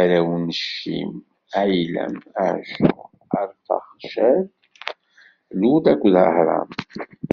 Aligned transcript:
Arraw 0.00 0.30
n 0.46 0.46
Cim: 0.64 1.12
Ɛiylam, 1.60 2.14
Acur, 2.44 2.96
Arfaxcad, 3.40 4.46
Lud 5.58 5.84
akked 5.92 6.14
Aram. 6.28 6.70